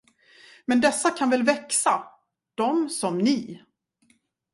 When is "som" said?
2.89-3.17